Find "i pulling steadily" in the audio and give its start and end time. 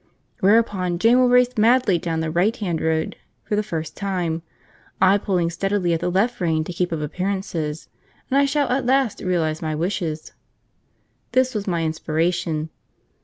4.99-5.93